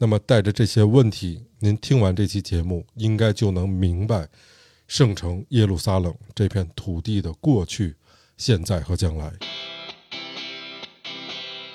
[0.00, 4.28] 那么带着这些问题，您听完这期节目，应该就能明白
[4.86, 7.96] 圣城耶路撒冷这片土地的过去、
[8.36, 9.32] 现在和将来。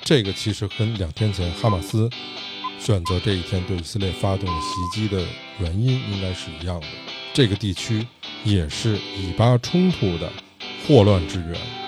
[0.02, 2.08] 这个其实跟两天前哈马斯
[2.80, 5.22] 选择这一天对以色列发动袭击的
[5.58, 6.86] 原因应该是一样的。
[7.34, 8.06] 这个地区
[8.42, 10.30] 也是以巴冲突的
[10.86, 11.83] 祸乱之源。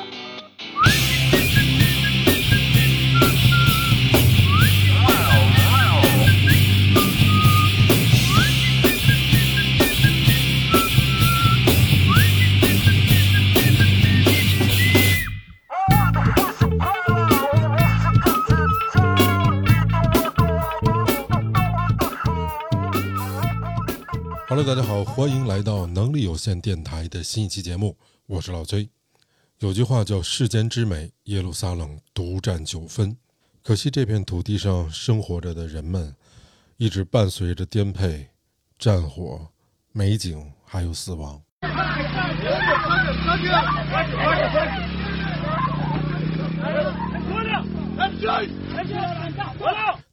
[24.56, 28.88] Hello，大家好，欢迎来到能力有限电台的新一期节目，我是老崔。
[29.58, 33.14] 有句话叫“世间之美，耶路撒冷独占九分”，
[33.62, 36.16] 可惜这片土地上生活着的人们，
[36.78, 38.30] 一直伴随着颠沛、
[38.78, 39.46] 战火、
[39.92, 41.38] 美景，还有死亡。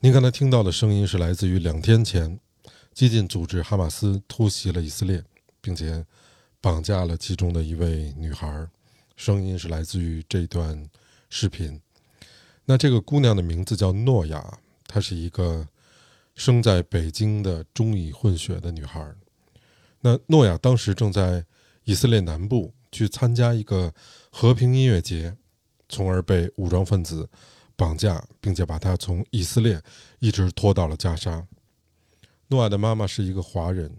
[0.01, 2.37] 您刚才听到的声音是来自于两天前。
[2.93, 5.23] 激进组织哈马斯突袭了以色列，
[5.61, 6.05] 并且
[6.61, 8.67] 绑架了其中的一位女孩。
[9.15, 10.89] 声音是来自于这段
[11.29, 11.79] 视频。
[12.65, 15.67] 那这个姑娘的名字叫诺亚，她是一个
[16.35, 19.13] 生在北京的中以混血的女孩。
[20.01, 21.45] 那诺亚当时正在
[21.83, 23.93] 以色列南部去参加一个
[24.31, 25.35] 和平音乐节，
[25.89, 27.29] 从而被武装分子
[27.75, 29.81] 绑架，并且把她从以色列
[30.19, 31.45] 一直拖到了加沙。
[32.53, 33.91] 诺亚的妈妈是一个华人，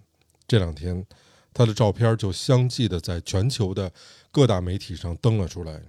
[0.47, 1.05] 这两天，
[1.53, 3.93] 她的照片就相继的在全球的
[4.31, 5.83] 各大媒体上登了出来。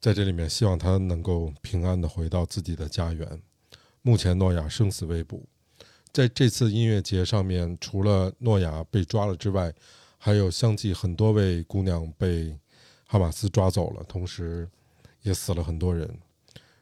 [0.00, 3.40] 在这里面，希望她能够平安的回到自己的家园。
[4.02, 5.44] 目前，诺亚生死未卜。
[6.12, 9.72] 在这次音乐节上面，除了诺亚被抓了之外，
[10.18, 12.58] 还有相继很多位姑娘被
[13.06, 14.68] 哈马斯抓走了，同时
[15.22, 16.18] 也死了很多人。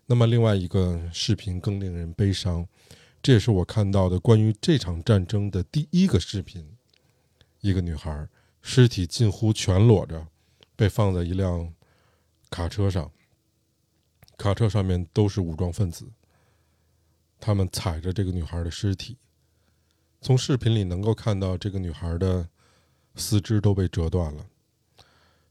[0.06, 2.66] 那么，另外一个视频更令人悲伤。
[3.22, 6.76] 这也是我看到的关于这场战争的第一个视频：
[7.60, 8.28] 一个女孩
[8.60, 10.26] 尸体近乎全裸着，
[10.74, 11.72] 被放在一辆
[12.50, 13.12] 卡车上。
[14.36, 16.10] 卡车上面都是武装分子，
[17.38, 19.16] 他们踩着这个女孩的尸体。
[20.20, 22.48] 从视频里能够看到，这个女孩的
[23.14, 24.46] 四肢都被折断了。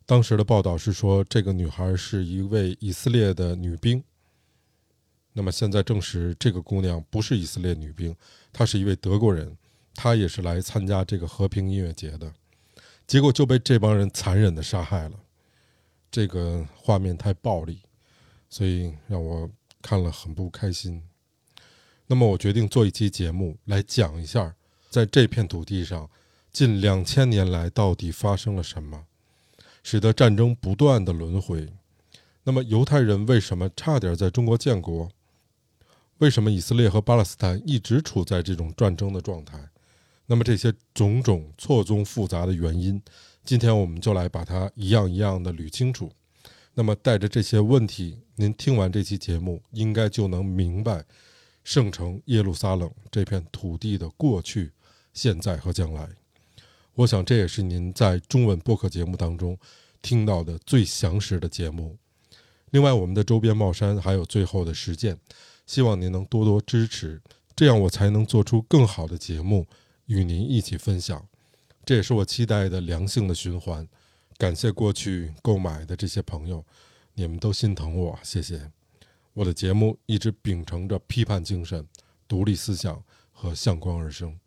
[0.06, 4.04] 当时的报道是说，这个女孩是一位以色列的女兵。
[5.34, 8.16] 那么现在证实，这个姑娘不是以色列女兵，
[8.52, 9.58] 她是一位德国人，
[9.96, 12.34] 她也是来参加这个和平音乐节的，
[13.08, 15.18] 结果就被这帮人残忍的杀害了。
[16.12, 17.80] 这个画面太暴力，
[18.50, 19.50] 所以让我
[19.82, 21.02] 看了很不开心。
[22.08, 24.54] 那么我决定做一期节目来讲一下，
[24.90, 26.10] 在这片土地上
[26.52, 29.06] 近两千年来到底发生了什么，
[29.82, 31.72] 使得战争不断的轮回。
[32.44, 35.10] 那么犹太人为什么差点在中国建国？
[36.22, 39.58] 为什么以色列和巴勒斯坦一直处在这种战争的状态？
[40.28, 43.02] 那么这些种种错综复杂的原因，
[43.44, 46.12] 今天我们就来把它一样一样的捋清楚。
[46.76, 51.04] 那么带着这些问题，您听完这期节目，应该就能明白
[51.64, 54.72] 圣城耶路撒冷这片土地的过去、
[55.16, 56.08] 现在和将来。
[56.94, 59.58] 我想这也是您在中文播客节目当中
[60.04, 61.98] 听到的最详实的节目。
[62.70, 65.18] 另外，我们的周边帽衫还有最后的实践。
[65.72, 67.22] 希望您能多多支持，
[67.56, 69.66] 这样我才能做出更好的节目
[70.08, 71.26] 与您一起分享。
[71.86, 73.88] 这也是我期待的良性的循环。
[74.38, 76.66] 感谢过去购买的这些朋友，
[77.14, 78.70] 你们都心疼我，谢谢。
[79.32, 81.88] 我的节目一直秉承着批判精神、
[82.28, 83.02] 独立思想
[83.32, 84.38] 和向光而生。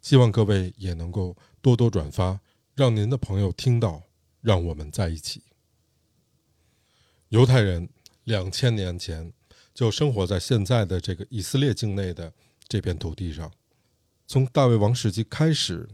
[0.00, 2.40] 希望各位也能够多多转发，
[2.74, 4.02] 让您的朋友听到，
[4.40, 5.44] 让我们在一起。
[7.28, 7.88] 犹太人
[8.24, 9.32] 两千年前。
[9.74, 12.32] 就生活在现在的这个以色列境内的
[12.68, 13.50] 这片土地上。
[14.26, 15.88] 从大卫王时期开始，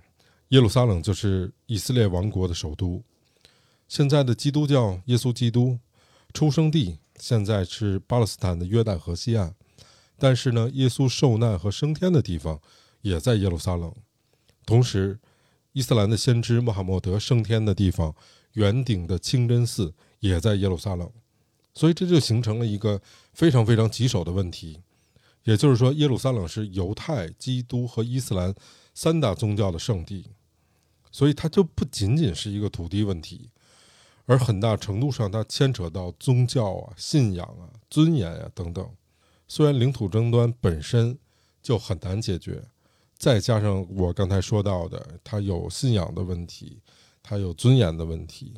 [0.48, 3.02] 耶路撒冷就是以色列王国的首都。
[3.88, 5.78] 现在的基督教耶稣基督
[6.34, 9.54] 出生地现在是巴勒斯坦的约旦河西岸，
[10.18, 12.60] 但是呢，耶稣受难和升天的地方
[13.00, 13.92] 也在耶路撒冷。
[14.66, 15.18] 同时，
[15.72, 18.14] 伊斯兰的先知穆罕默德升天的地方
[18.52, 21.10] 圆顶的清真寺也在耶路撒冷。
[21.74, 23.00] 所以这就形成了一个
[23.32, 24.80] 非常非常棘手的问题，
[25.44, 28.54] 也就是说，耶路撒冷是犹太、基督和伊斯兰
[28.94, 30.26] 三大宗教的圣地，
[31.10, 33.50] 所以它就不仅仅是一个土地问题，
[34.26, 38.88] 而很大程度上它牵扯到宗教啊、信仰啊、尊严啊等等。
[39.46, 41.18] 虽然领土争端本身
[41.62, 42.62] 就很难解决。
[43.16, 46.80] 再加上我刚才说到的，它有信仰的问题，
[47.20, 48.54] 它有尊严的问题，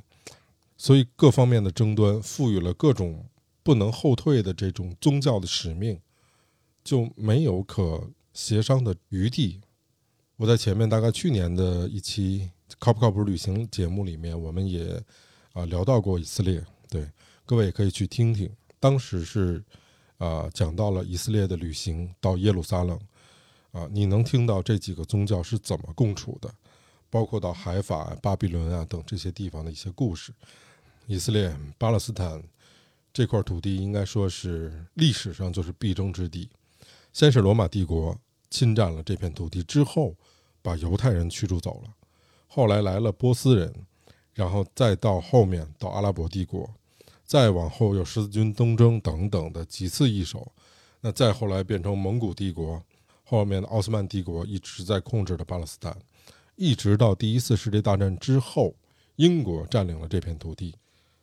[0.80, 3.26] 所以各方面的争端赋予了各种
[3.62, 6.00] 不能后退的这种宗教的使命，
[6.82, 9.60] 就没有可协商的余地。
[10.36, 14.98] 我在前面大概去年的一期靠不靠谱旅行节目里面，我们也
[15.52, 17.06] 啊聊到过以色列，对
[17.44, 18.50] 各位也可以去听听。
[18.78, 19.62] 当时是
[20.16, 22.98] 啊讲到了以色列的旅行到耶路撒冷。
[23.72, 26.50] 啊，你能听到这几个宗教是怎么共处的，
[27.10, 30.32] 包括到海法、巴比伦啊等这些地方的一些故事。
[31.10, 32.40] 以色列、巴勒斯坦
[33.12, 36.48] 这块土地应该说是历史上就是必争之地。
[37.12, 38.16] 先是罗马帝国
[38.48, 40.14] 侵占了这片土地之后，
[40.62, 41.92] 把犹太人驱逐走了。
[42.46, 43.74] 后来来了波斯人，
[44.34, 46.70] 然后再到后面到阿拉伯帝国，
[47.24, 50.52] 再往后有十字军东征等等的几次易手。
[51.00, 52.80] 那再后来变成蒙古帝国。
[53.24, 55.98] 后面的奥斯曼帝国一直在控制着巴勒斯坦，
[56.54, 58.76] 一直到第一次世界大战之后，
[59.16, 60.76] 英国占领了这片土地。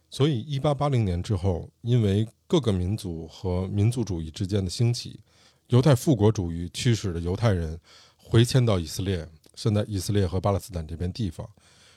[0.09, 5.19] 所以，一八八零年之后，因为各个民族和民族主义之间的兴起，
[5.67, 7.77] 犹太复国主义驱使的犹太人
[8.15, 11.47] 回迁到以色列，现在以色列和巴勒斯坦这边地方，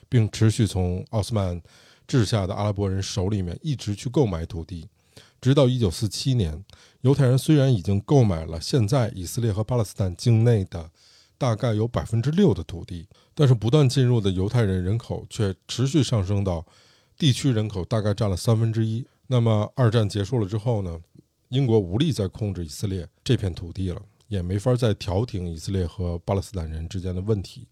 [0.09, 1.61] 并持续从奥斯曼
[2.05, 4.87] 治下的阿拉伯人手里面一直去购买土地。
[5.39, 6.63] 直到一九四七年，
[7.01, 10.91] 犹太人虽然已经购买了现在以色列和巴勒斯坦境内的
[11.37, 16.65] 大概有百分之六的土地，但是不断进入的犹太人人口却持续上升到
[17.21, 19.05] 地区人口大概占了三分之一。
[19.27, 20.99] 那么二战结束了之后呢？
[21.49, 27.67] 英国无力再控制以色列这片土地了，也没法再调停以色列和巴勒斯坦人之间的问题，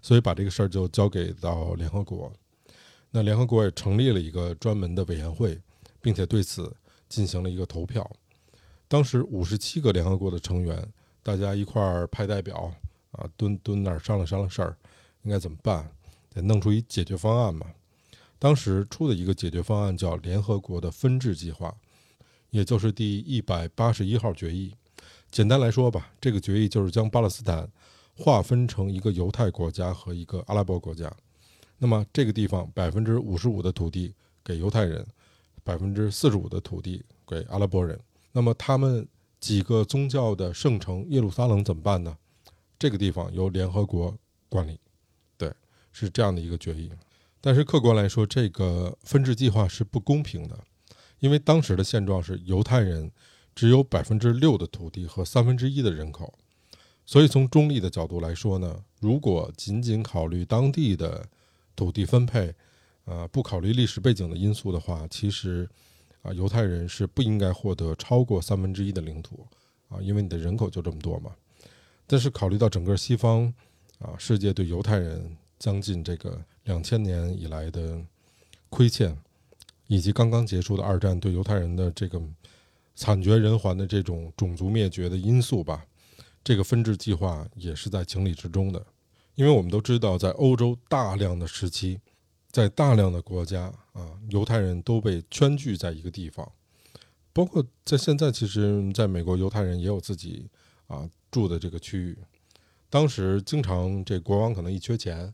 [0.00, 2.32] 所以把这个事儿就交给到联合国。
[3.10, 5.60] 那联合国也成立了一个专门的委员会，
[6.00, 6.72] 并且对此。
[7.08, 8.08] 进行了一个投票，
[8.88, 10.90] 当时五十七个联合国的成员，
[11.24, 12.72] 大家一块儿派代表
[13.10, 14.74] 啊，蹲蹲那儿商量商量事儿，
[15.24, 15.90] 应该怎么办？
[16.30, 17.66] 得弄出一解决方案嘛。
[18.42, 21.72] 当时出的一个解决方案叫联合国的分治计划，
[22.50, 24.74] 也就是第一百八十一号决议。
[25.30, 27.70] 简单来说吧，这个决议就是将巴勒斯坦
[28.16, 31.08] 划分成一个犹太国家和一个阿拉伯国家。
[31.78, 34.12] 那么这个地方百分之五十五的土地
[34.42, 35.06] 给犹太人。
[35.64, 37.96] 百分之四十五的土地给阿拉伯人，
[38.32, 39.06] 那么他们
[39.38, 42.18] 几个宗教的圣城耶路撒冷怎么办呢？
[42.76, 44.12] 这个地方由联合国
[44.48, 44.80] 管理，
[45.38, 45.52] 对，
[45.92, 46.90] 是这样的一个决议。
[47.42, 50.58] 但是客观来说，这个分治计划是不公平的，
[51.18, 53.12] 因为当时的现状是犹太人
[53.54, 56.32] 只有百分之六的土地和三分之一的人口，
[57.04, 61.26] 所以从中立的角度来说呢，如果仅仅考虑当地的
[61.76, 62.54] 土地分配。
[63.04, 65.68] 呃，不考虑历史背景的因素的话，其实，
[66.22, 69.44] 啊，犹太人是不应该获得超过三分之一的领土，
[69.88, 71.32] 啊，因为你的人口就这么多嘛。
[72.06, 73.52] 但是考虑到整个西方，
[73.98, 78.00] 啊，世界对犹太人将近这个两千年以来的
[78.68, 79.16] 亏欠，
[79.86, 82.20] 以及刚刚结束的二战对犹太人的这个
[82.94, 85.86] 惨绝人寰的这种种族灭绝的因素吧，
[86.42, 88.84] 这个分治计划也是在情理之中的。
[89.34, 92.00] 因为我们都知道，在欧洲大量的时期。
[92.50, 96.52] 在大量的国家啊，犹太人都被圈聚在一个地方，
[97.32, 100.50] 包括在现在，其实在美国，犹太人也有自己
[100.86, 102.18] 啊住的这个区域。
[102.90, 105.32] 当时经常这国王可能一缺钱，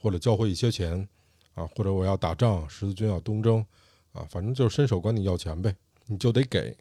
[0.00, 1.06] 或者教会一些钱
[1.54, 3.64] 啊，或者我要打仗，十字军要东征
[4.12, 5.74] 啊，反正就是伸手管你要钱呗，
[6.06, 6.76] 你就得给。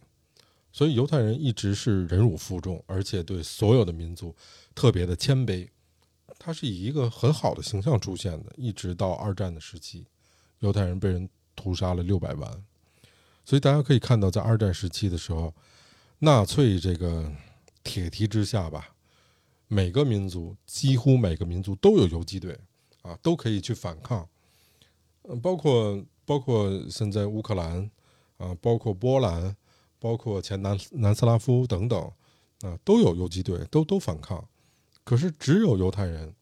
[0.72, 4.36] 所以犹太人一直是忍辱负重，而且对所有的民族
[4.76, 5.68] 特别的谦卑。
[6.38, 10.06] 他是以一个很好的形象出现的，一直到二战的时期，
[10.60, 12.64] 犹太人被人屠杀了六百万，
[13.44, 15.52] 所以大家可以看到，在二战时期的时候，
[16.20, 17.32] 纳粹这个
[17.84, 18.94] 铁蹄之下吧，
[19.68, 22.56] 每个民族几乎每个民族都有游击队
[23.08, 24.28] 啊，都可以去反抗，
[25.24, 27.90] 嗯，包括包括现在乌克兰
[28.38, 29.56] 啊，包括波兰，
[29.98, 32.12] 包括前南南斯拉夫等等
[32.62, 34.46] 啊，都有游击队，都都反抗。
[35.06, 36.36] 可是只有犹太人，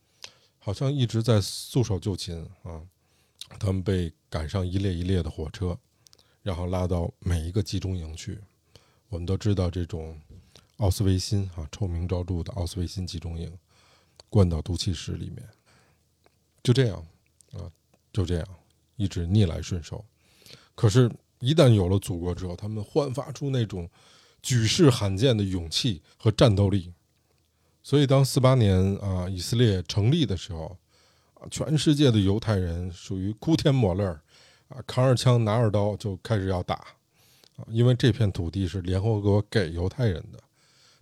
[0.58, 2.82] 好像一直在束手就擒啊！
[3.60, 5.78] 他们被赶上一列一列的火车，
[6.42, 8.40] 然后拉到每一个集中营去。
[9.10, 10.20] 我们都知道这种
[10.78, 13.56] 奥斯维辛啊，臭名昭著的奥斯维辛集中营，
[14.30, 15.48] 关到毒气室里面。
[16.66, 16.98] 就这样
[17.54, 17.70] 啊，
[18.12, 18.48] 就这样
[18.96, 20.04] 一直逆来顺受。
[20.74, 21.08] 可是，
[21.40, 23.88] 一旦有了祖国之后，他们焕发出那种
[24.42, 26.92] 举世罕见的勇气和战斗力。
[27.84, 30.76] 所以，当四八年啊以色列成立的时候，
[31.36, 34.20] 啊，全世界的犹太人属于哭天抹泪儿，
[34.70, 36.74] 啊，扛着枪拿着刀就开始要打，
[37.58, 40.40] 啊，因为这片土地是联合国给犹太人的，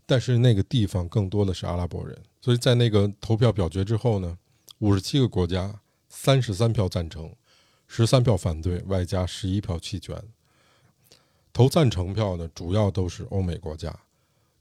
[0.05, 4.37] 但是那个地方更多的是阿拉伯人，所以在那个投票表决之后呢，
[4.83, 7.33] 五十七个国家，三十三票赞成，
[7.87, 10.21] 十三票反对，外加十一票弃权。
[11.53, 13.97] 投赞成票的主要都是欧美国家，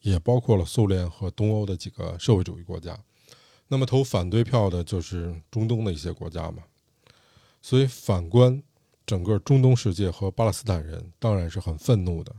[0.03, 2.97] 也包括了苏联和东欧的几个社会主义国家。
[3.67, 6.63] 那么投反对票的就是中东的一些国家嘛。
[7.61, 8.63] 所以反观
[9.05, 12.33] 整个中东世界和巴勒斯坦人，当然是很愤怒的。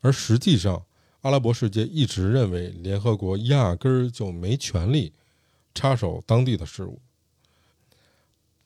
[0.00, 0.86] 而实际上，
[1.22, 5.12] 阿拉伯世界一直认为联合国压根儿就没权利
[5.74, 7.00] 插手当地的事务，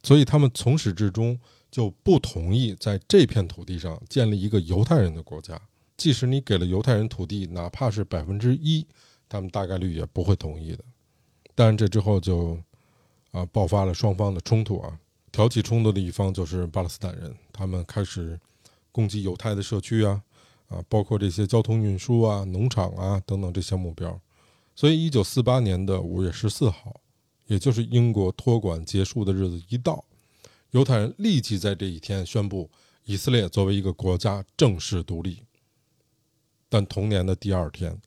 [0.02, 1.38] 所以他们从始至终。
[1.70, 5.60] 就不同意在这片土地上建立一个犹太人的国家。
[5.98, 8.86] 即使你给了犹太人土地，哪怕是百分之一，
[9.28, 10.82] 他们大概率也不会同意的。
[11.54, 12.58] 但，这之后就
[13.32, 14.98] 啊爆发了双方的冲突啊，
[15.30, 18.40] 挑起冲突的一方就是巴勒斯坦人，他们开始
[18.90, 20.22] 攻击犹太的社区啊
[20.68, 24.18] 啊，包括这些交通运输啊、农场啊等等这些目标。
[24.78, 27.00] 所以，一九四八年的五月十四号，
[27.48, 30.04] 也就是英国托管结束的日子一到。
[30.70, 32.70] 犹太人立即在这一天宣布
[33.02, 35.42] 以色列作为一个国家正式独立。
[36.68, 38.00] 但同年的第二天，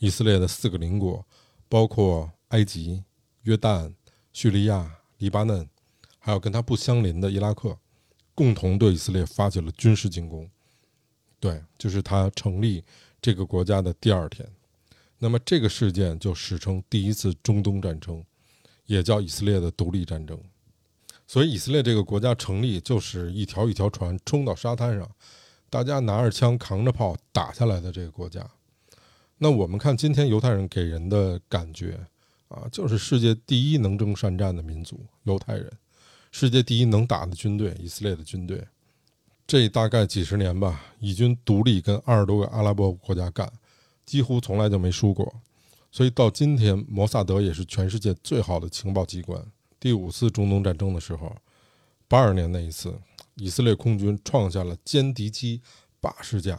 [0.00, 1.26] 以色列的四个邻国，
[1.66, 3.02] 包括埃及、
[3.44, 3.94] 约旦、
[4.34, 5.66] 叙利亚、黎巴嫩，
[6.18, 7.78] 还有跟他不相邻的伊拉克，
[8.34, 10.46] 共同对以色列发起了军事进攻。
[11.40, 12.84] 对，就是他成立
[13.22, 14.46] 这个国家的第二天。
[15.18, 18.24] 那么这个事件就史称第一次中东战争，
[18.86, 20.40] 也叫以色列的独立战争。
[21.26, 25.10] 所以，以色列这个国家成立就是一条一条船冲到沙滩上，
[25.68, 28.48] 大家拿着枪扛着炮打下来的这个国家。
[29.36, 32.00] 那我们看今天犹太人给人的感觉
[32.48, 35.70] 啊，就是世界第一能征善战的民族——犹太人，
[36.32, 38.66] 世界第一能打的军队——以色列的军队。
[39.46, 43.52] 这大概几十年吧，以军独立跟二十多个阿拉伯国家干，
[44.08, 45.30] 几乎从来就没输过。
[45.92, 49.42] 所以到今天，摩萨德也是全世界最好的情报机关。
[49.78, 51.36] 第五次中东战争的时候，
[52.08, 52.98] 八二年那一次，
[53.34, 55.60] 以色列空军创下了歼敌机
[56.00, 56.58] 八十架，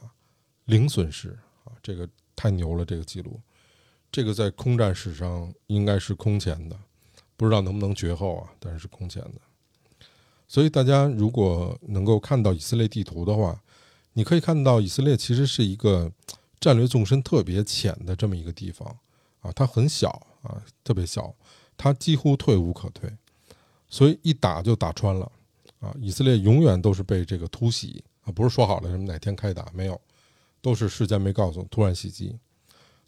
[0.65, 3.39] 零损失啊，这个太牛了，这个记录，
[4.11, 6.77] 这个在空战史上应该是空前的，
[7.35, 9.33] 不知道能不能绝后啊，但是是空前的。
[10.47, 13.61] 所以大家如果能够看到以色列地图的话，
[14.13, 16.11] 你可以看到以色列其实是一个
[16.59, 18.87] 战略纵深特别浅的这么一个地方
[19.41, 20.09] 啊，它很小
[20.41, 21.33] 啊，特别小。
[21.81, 23.09] 它几乎退无可退，
[23.87, 25.31] 所以一打就打穿了，
[25.79, 25.95] 啊！
[26.01, 29.97] 以色列永远都是被这个突袭啊，不是说好了什么哪天开打没有，
[30.61, 32.37] 都是事先没告诉，突然袭击。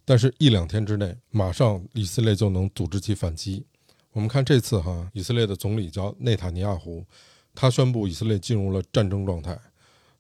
[0.05, 3.65] 但是，一两天之内，马上以色列就能组织起反击。
[4.13, 7.05] 我们看这次哈，以色列的总理叫内塔尼亚胡，
[7.53, 9.60] 他宣布以色列进入了战争状态，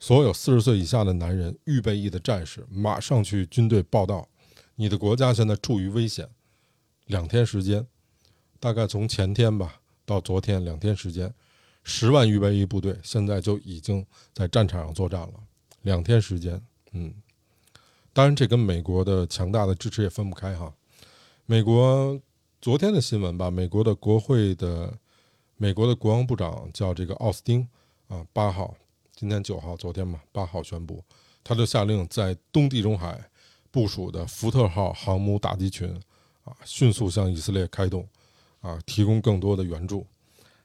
[0.01, 4.27] 所有四十岁以下的男人、预备役的战士，马上去军队报道，
[4.75, 6.27] 你的国家现在处于危险。
[7.05, 7.87] 两天时间。
[8.59, 11.33] 大概从前天吧到昨天两天时间，
[11.83, 15.33] 十万预备役部队现在就已经在战场上作战了。
[15.81, 17.11] 两天时间，嗯，
[18.13, 20.71] 当然这跟美国的强大的支持也分不开哈。
[21.47, 22.21] 美国
[22.61, 24.95] 昨天的新闻吧，美国的国会的
[25.57, 27.67] 美国的国防部长叫这个奥斯汀
[28.09, 28.75] 啊，八号，
[29.21, 31.03] 今天九号，昨天嘛，八号宣布，
[31.43, 33.23] 他就下令在东地中海
[33.69, 35.87] 部署的福特号航母打击群
[36.43, 38.03] 啊，迅速向以色列开动。
[38.61, 40.07] 啊，提供更多的援助。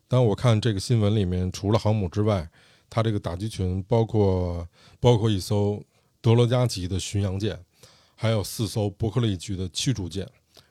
[0.09, 2.49] 但我看这个新闻里面，除了航母之外，
[2.89, 4.67] 它这个打击群包括
[5.01, 5.85] 包括一艘
[6.23, 7.63] 德罗加级的巡洋舰，
[8.15, 10.27] 还有四艘伯克利级的驱逐舰。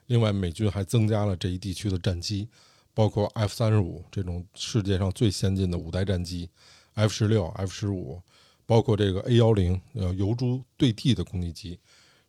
[0.08, 2.50] 另外，美军还增加了这一地区的战机，
[2.96, 6.50] 包括 F 三十五这种世界上最先进的五代战机
[6.96, 8.22] ，F 十六、F 十五，
[8.66, 11.80] 包括这个 A 幺零呃油珠对地的攻击机，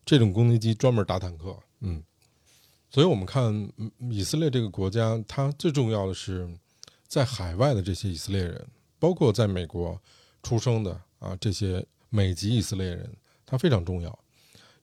[0.04, 2.02] 这种攻击机专门打坦克，嗯。
[2.88, 3.70] 所以，我们看
[4.10, 6.48] 以色列这个国家，它最重要的是，
[7.06, 8.66] 在海外的这些以色列人，
[8.98, 10.00] 包括在美国
[10.42, 13.12] 出生的啊这些美籍以色列人，
[13.44, 14.18] 他非常重要。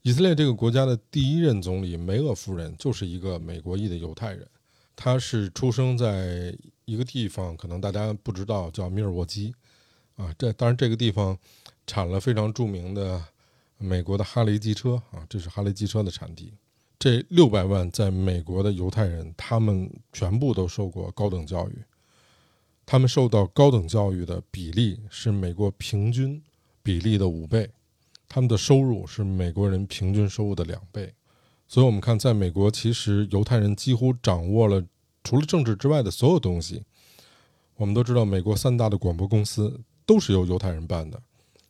[0.01, 4.45] 以色列这个国家的第一任总理梅厄夫人就是一个美国裔的犹太人，
[4.97, 9.55] 她是出生在一个地方，可能大家不知道，叫米尔沃基
[10.15, 10.33] 啊。
[10.37, 11.37] 这当然，这个地方
[11.85, 13.23] 产了非常著名的
[13.77, 16.53] 美国的哈雷机车啊，这是哈雷机车的产地。
[16.99, 21.83] 这六百万在美国的犹太人，他们全部都受过高等教育，
[22.85, 26.41] 他们受到高等教育的比例是美国平均
[26.81, 27.71] 比例的五倍，
[28.29, 31.13] 他们的收入是美国人平均收入的两倍，
[31.67, 34.85] 所以，我们看，在美国，其实犹太人几乎掌握了
[35.25, 36.83] 除了政治之外的所有东西。
[37.75, 41.21] 我们都知道，美国三大的广播公司都是由犹太人办的，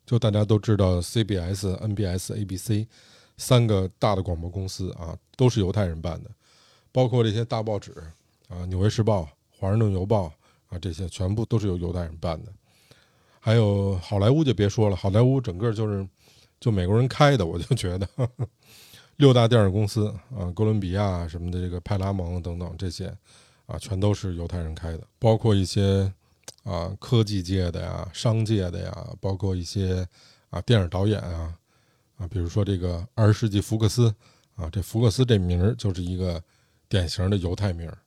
[0.05, 2.87] 就大家都知道，CBS、NBS、ABC。
[3.35, 6.29] 三个大的广播公司啊，都是犹太人办的，
[6.91, 7.91] 包括这些大报纸
[8.47, 9.21] 啊，《纽约时报》
[9.57, 10.27] 《华盛顿邮报》
[10.69, 12.53] 啊，这些全部都是由犹太人办的。
[13.39, 16.07] 还有好莱坞就别说了，好莱坞整个就是
[16.59, 18.07] 就美国人开的，我就觉得
[19.17, 23.07] 六大电影公司啊，哥伦比亚什么的，这个派拉蒙等等这些
[23.65, 26.13] 啊，全都是犹太人开的，包括一些
[26.63, 30.07] 啊科技界的呀、商界的呀，包括一些
[30.49, 31.57] 啊电影导演啊。
[32.17, 34.13] 啊，比如说这个二十世纪福克斯
[34.55, 36.41] 啊，这福克斯这名儿就是一个
[36.87, 37.97] 典型的犹太名儿。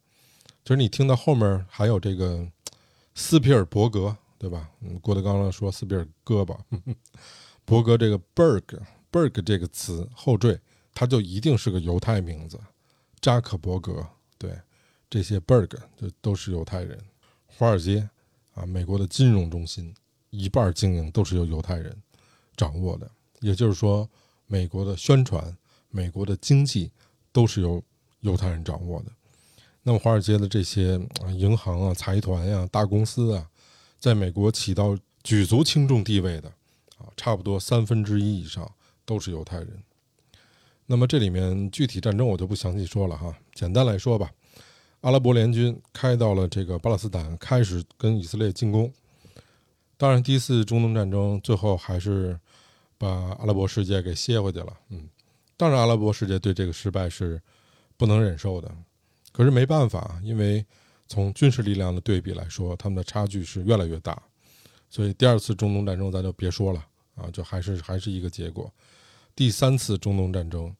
[0.65, 2.47] 就是你听到后面还有这个
[3.17, 4.71] 斯皮尔伯格，对吧？
[4.81, 6.57] 嗯，郭德纲说斯皮尔哥吧，
[7.67, 10.59] 伯格这个 berg，berg 这个词后缀，
[10.95, 12.59] 它就一定是个犹太名字，
[13.21, 14.07] 扎克伯格。
[14.39, 14.57] 对，
[15.11, 16.97] 这些 berg 就都是犹太人。
[17.47, 18.09] 华尔街
[18.57, 19.95] 啊，美国的金融中心，
[20.31, 21.97] 一半经营都是由犹太人
[22.57, 23.09] 掌握的。
[23.41, 24.09] 也就是说，
[24.47, 25.57] 美国的宣传、
[25.91, 26.91] 美国的经济
[27.31, 27.83] 都是由
[28.21, 29.13] 犹太人掌握的。
[29.83, 30.99] 那么，华尔街的这些
[31.37, 33.47] 银行啊、财团呀、大公司啊，
[34.01, 36.49] 在美国起到举足轻重地位的
[36.97, 38.69] 啊，差不多三分之一以上
[39.05, 39.83] 都是犹太人。
[40.87, 43.37] 那么，这里面具体战争我就不详细说了哈。
[43.55, 44.33] 简单来说吧，
[45.07, 48.93] 阿拉伯联军开到了这个巴勒斯坦，开始跟以色列进攻。
[49.97, 52.37] 当然，第一次中东战争最后还是。
[52.99, 53.07] 把
[53.39, 55.07] 阿拉伯世界给歇回去了，嗯，
[55.55, 57.39] 当然阿拉伯世界对这个失败是
[57.99, 58.75] 不能忍受的，
[59.33, 60.65] 可是没办法，因为
[61.07, 64.19] 从军事力量的对比来说，他们的差距是越来越大，
[64.89, 66.83] 所以第二次中东战争咱就别说了
[67.17, 68.73] 啊，就还是还是一个结果。
[69.35, 70.75] 第三次中东战争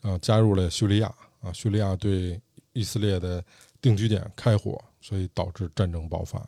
[0.00, 2.40] 啊，加入了叙利亚啊，叙利亚对
[2.72, 3.44] 以色列的
[3.80, 6.46] 定居点开火，所以导致战争爆发。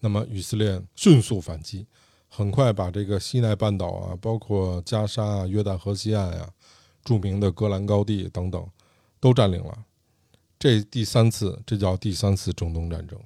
[0.00, 1.86] 那么以色列迅速反击。
[2.28, 6.50] 很快把这个西奈半岛啊，包括加沙啊、约旦河西岸啊、
[7.02, 8.68] 著名的戈兰高地等等，
[9.20, 9.86] 都占领了。
[10.58, 13.18] 这第三次，这叫第三次中东战争。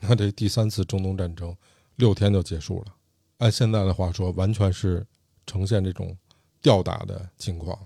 [0.00, 1.56] 那这第三次中东战争
[1.96, 2.94] 六天就结束了。
[3.38, 5.06] 按现在的话说，完全是
[5.46, 6.14] 呈现这种
[6.60, 7.78] 吊打的情况。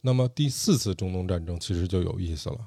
[0.00, 2.58] 那么第四次中东战争其实就有意思了。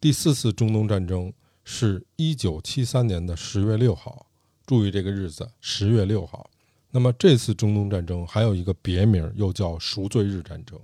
[0.00, 1.32] 第四次中东战争
[1.64, 4.26] 是一九七三年的十月六号。
[4.66, 6.50] 注意这个日子，十月六号。
[6.90, 10.78] 那么这次中东战争还有一个别名，又叫赎罪日战争。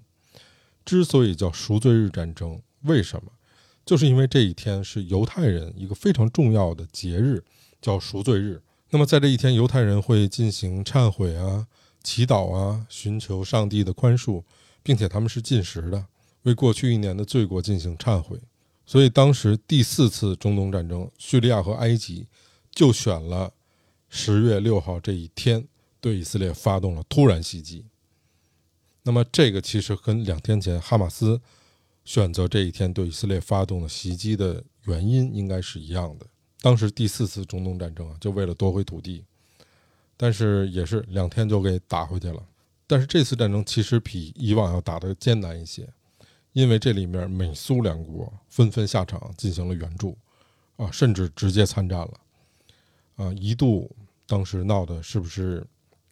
[0.85, 3.33] 之所以叫赎罪日战争，为什么？
[3.85, 7.42] 就是因为这一天是犹太人一个非常重要的节日，
[7.81, 8.62] 叫赎罪日。
[8.90, 11.66] 那么在这一天，犹太人会进行忏悔啊、
[12.03, 14.44] 祈祷啊，寻求上帝的宽恕，
[14.83, 16.07] 并且他们是禁食的，
[16.42, 18.38] 为过去一年的罪过进行忏悔。
[18.92, 22.26] 所以当时第四次中东战争，叙利亚和埃及
[22.70, 23.55] 就选了。
[24.11, 25.66] 十月六号这一天，
[25.98, 27.87] 对以色列发动了突然袭击。
[29.05, 31.40] 那么，这个其实跟两天前哈马斯
[32.05, 36.26] 选择这一天对以色列发动的袭击的原因应该是一样的。
[36.61, 39.24] 当时第四次中东战争啊，就为了夺回土地，
[40.18, 42.44] 但是也是两天就给打回去了。
[42.87, 45.88] 但是这次战争其实比以往要打得艰难一些，
[46.53, 50.17] 因为这里面美苏两国纷纷下场进行了援助，
[50.77, 52.21] 啊，甚至直接参战了，
[53.17, 53.91] 啊，一度。
[54.25, 55.67] 当时闹的是不是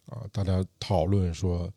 [0.05, 0.21] 啊？
[0.31, 1.71] 大家讨论说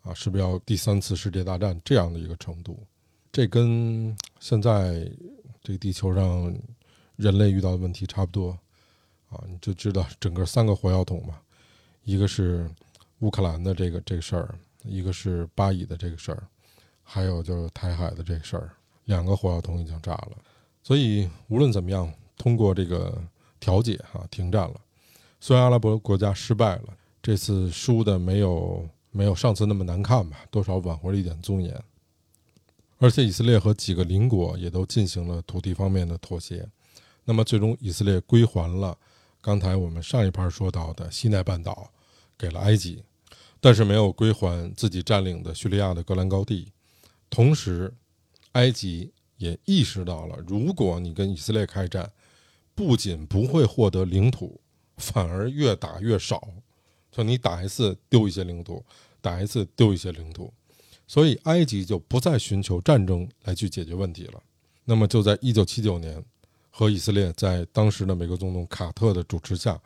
[0.00, 2.86] 啊，是不是要第三次世界大战这样的一个程度？
[3.30, 5.10] 这跟现在
[5.62, 6.56] 这个地球上
[7.16, 8.50] 人类遇到的问题差不多
[9.28, 9.44] 啊。
[9.46, 11.38] 你就知道整个三个火药桶嘛，
[12.04, 12.70] 一个是
[13.18, 16.48] 乌克兰的这个这个事儿，一个是巴以的这个事儿，
[17.04, 18.72] 还有就是台海的这事儿，
[19.04, 20.32] 两个火药桶已经炸了。
[20.82, 23.16] 所以无论怎么样，通过这个
[23.60, 24.74] 调解哈，停战了。
[25.38, 31.80] 虽然阿拉伯国家失败了，这次输的没有没有上次那么难看吧，多少挽回了一点尊严。
[32.98, 36.66] 而且以色列和几个邻国也都进行了土地方面的妥协，
[37.24, 38.96] 那么最终以色列归还了
[39.40, 41.90] 刚才我们上一盘说到的西奈半岛，
[42.38, 43.04] 给了埃及，
[43.60, 46.72] 但是没有归还自己占领的叙利亚的戈兰高地。
[47.34, 47.92] 同时，
[48.52, 52.12] 埃及也意识到了，如果你跟以色列开战，
[52.76, 54.60] 不仅不会获得领土。
[54.96, 56.48] 反而越打越少，
[57.10, 58.84] 就你打一次丢一些领土，
[59.20, 60.54] 打一次丢一些领土，
[61.08, 64.40] 所以埃及就不再寻求战争来去解决问题了。
[64.84, 66.24] 那么就在一九七九年，
[66.70, 69.82] 和以色列在当时的美国总统卡特的主持下，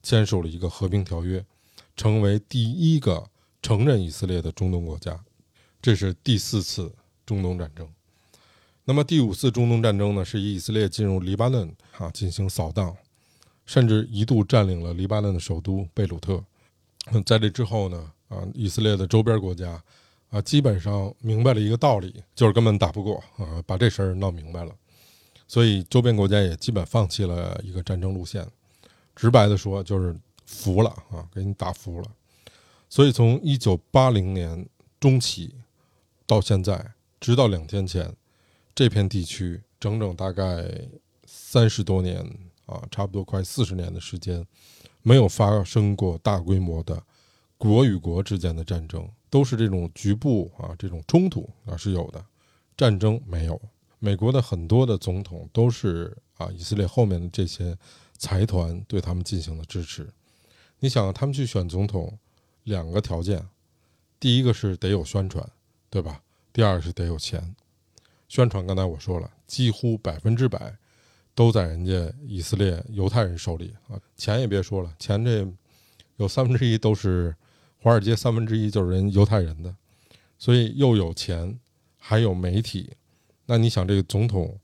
[0.00, 1.44] 签署了一个和平条约，
[1.96, 3.28] 成为第一个
[3.60, 5.20] 承认以色列的中东国家。
[5.82, 6.94] 这是第四次
[7.26, 7.86] 中东战争。
[8.84, 12.96] 那么第五次中东战争呢，是以以色列进入黎巴嫩啊进行扫荡。
[13.64, 16.42] 甚至一度占领了黎巴嫩的首都贝鲁特。
[17.24, 19.80] 在这之后呢，啊，以色列的周边国家，
[20.30, 24.74] 啊，基本上明白了一个道理，就是根本打不过啊，把这事儿闹明白了，
[25.46, 28.44] 所以周边国家也基本放弃了一个战争路线，
[29.14, 30.14] 直白的说就是
[30.44, 32.10] 服了啊，给你打服了。
[32.90, 34.68] 所以从一九八零年
[34.98, 35.54] 中期
[36.32, 38.16] 到现在，直到两天前，
[38.74, 40.66] 这片地区整整大概
[41.26, 42.20] 三十多年
[42.64, 44.46] 啊，差不多快四十年的时间，
[45.02, 47.02] 没有发生过大规模的
[47.58, 52.24] 国与国之间的战争，都是这种局部啊这种冲突啊是有的，
[52.78, 53.60] 战争没有。
[53.98, 57.76] 美国的很多的总统都是啊以色列后面的这些
[58.16, 60.08] 财团对他们进行了支持。
[60.78, 62.18] 你想他们去选总统？
[62.64, 63.44] 两个条件，
[64.20, 65.44] 第一个是得有宣传，
[65.90, 66.21] 对吧？
[66.52, 67.54] 第二是得有钱。
[68.28, 70.76] 宣传刚才我说了，几乎百分之百
[71.34, 74.00] 都在人家以色列犹太人手里啊。
[74.16, 75.46] 钱也别说了，钱这
[76.16, 77.34] 有三分之一都是
[77.80, 79.74] 华尔街，三分之一就是人犹太人的，
[80.38, 81.58] 所以又有钱，
[81.98, 82.92] 还有媒体。
[83.46, 84.58] 那你想这个总统，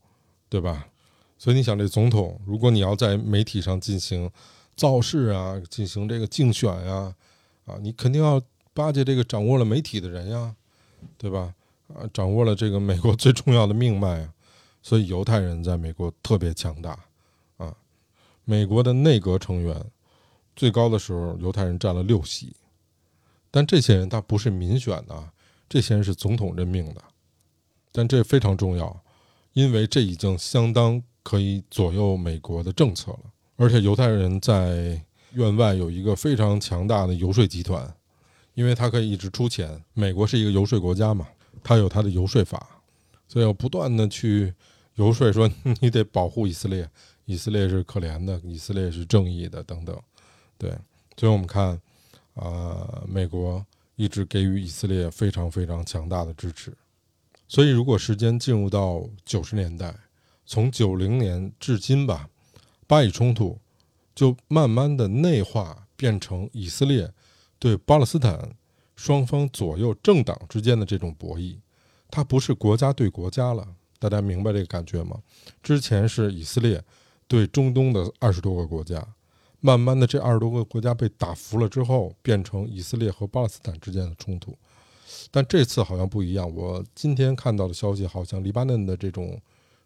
[0.48, 0.88] 对吧？
[1.36, 4.30] 所以你想这总统，如果你要在媒体上进行
[4.76, 7.14] 造势啊，进行这个竞选呀。
[7.66, 8.40] 啊，你肯定要
[8.72, 10.56] 巴结这个掌握了媒体的人呀，
[11.18, 11.54] 对吧？
[11.94, 14.32] 啊，掌握了这个美国最重要的命脉啊，
[14.82, 16.98] 所以犹太人在美国特别强大
[17.56, 17.74] 啊。
[18.44, 19.84] 美国的内阁成员
[20.54, 22.54] 最高的时候，犹太人占了六席，
[23.50, 25.30] 但这些人他不是民选的，
[25.68, 27.02] 这些人是总统任命的。
[27.92, 29.02] 但这非常重要，
[29.52, 33.20] 因为这已经相当可以左右美国的政策了，
[33.56, 35.02] 而且犹太人在。
[35.32, 37.94] 院外有一个非常强大的游说集团，
[38.54, 39.84] 因为他可以一直出钱。
[39.92, 41.28] 美国是一个游说国家嘛，
[41.62, 42.80] 他有他的游说法，
[43.26, 44.54] 所以要不断的去
[44.94, 46.88] 游说说 你得保护以色列，
[47.24, 50.00] 以色列是可怜的，以色列是正义的等等。
[50.56, 50.70] 对，
[51.16, 51.80] 所以我们看，
[52.34, 53.64] 啊，美国
[53.96, 56.72] 一直给予以色列非常非常强大的支持。
[57.46, 59.94] 所以如果时间进入到九十年代，
[60.46, 62.28] 从九零年至今吧，
[62.86, 63.58] 巴以冲突。
[64.14, 67.08] 就慢慢的内化，变成以色列
[67.56, 68.52] 对巴勒斯坦
[68.98, 71.56] 双方左右政党之间的这种博弈，
[72.10, 73.64] 它不是国家对国家了，
[74.00, 75.22] 大家明白这个感觉吗？
[75.62, 76.82] 之前是以色列
[77.28, 79.06] 对中东的二十多个国家，
[79.60, 84.58] 慢慢的这二十多个国家被打服了之后，变成以色列和巴勒斯坦之间的冲突，
[85.30, 86.52] 但这次好像不一样。
[86.52, 89.40] 我今天看到的消息，好像黎巴嫩的这种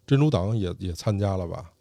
[0.07, 1.71] 真主党也也参加了吧？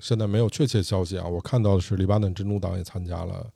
[0.00, 3.46] 现在没有确切消息啊，我看到的是黎巴嫩真主党也参加了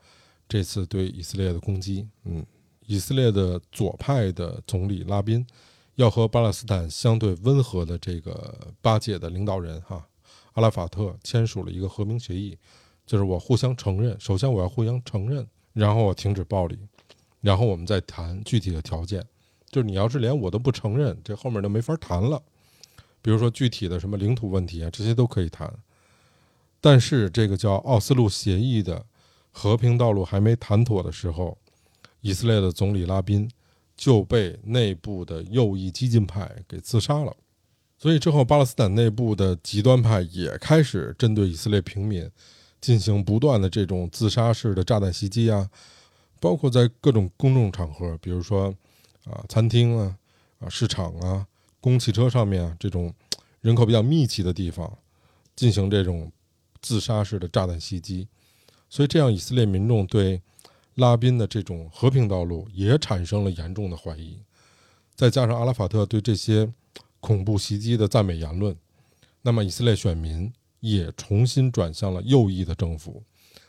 [0.46, 2.06] 这次对以色列的攻击。
[2.24, 2.44] 嗯，
[2.86, 5.46] 以色列的左派的总理拉宾
[5.94, 10.06] 要和巴勒斯坦相对温和的这个巴解的领导人哈
[10.54, 12.58] 阿拉法特签署了一个和平协议，
[13.06, 16.78] 就是我互相承认，首先我要互相承认，然后我停止暴力，
[17.40, 19.26] 然后我们再谈具体的条件。
[19.70, 22.42] 就是你要是连我都不承认，这后面就没法谈了。
[23.22, 25.72] 比如说具体的什么领土问题啊，这些都可以谈。
[26.80, 29.06] 但是这个叫奥斯陆协议的
[29.50, 31.56] 和平道路还没谈妥的时候，
[32.22, 33.46] 以色列的总理拉宾
[33.94, 37.36] 就被内部的右翼激进派给自杀了。
[37.98, 42.26] 所以之后，巴勒斯坦内部的极端派也开始针对以色列平民
[42.80, 45.70] 进行不断的这种自杀式的炸弹袭击啊，
[46.40, 48.74] 包括在各种公众场合，比如说
[49.24, 50.16] 啊餐厅啊、
[50.60, 51.46] 啊市场啊、
[51.78, 53.12] 公汽车上面啊这种
[53.60, 54.98] 人口比较密集的地方
[55.54, 56.32] 进行这种。
[56.84, 58.26] 自杀式的炸弹袭击，
[58.90, 60.42] 所以这样以色列民众对
[60.94, 64.38] 拉宾的这种和平道路也产生了严重的怀疑。
[65.14, 66.72] 再加上阿拉法特对这些
[67.20, 68.76] 恐怖袭击的赞美言论，
[69.42, 73.22] 那么以色列选民也重新转向了右翼的政府。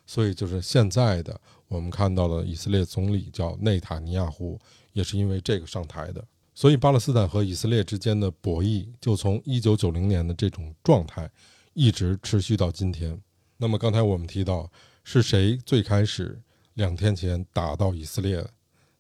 [0.06, 4.60] 所以就是现在的我们看到的以色列总理叫内塔尼亚胡，
[4.92, 6.24] 也是因为这个上台的。
[6.54, 11.30] 所以巴勒斯坦和以色列之间的博弈就从一九九零年的这种状态。
[11.76, 13.20] 一直持续到今天。
[13.58, 14.72] 那么刚才我们提到
[15.04, 16.40] 是谁最开始
[16.76, 18.46] 两天前打到以色列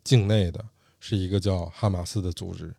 [0.03, 0.63] 境内的，
[0.99, 2.73] 是一个叫哈马斯的组织。